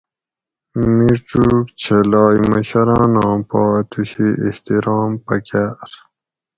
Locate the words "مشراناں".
2.51-3.37